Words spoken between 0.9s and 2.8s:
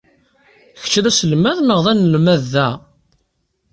d aselmad neɣ d anelmad da?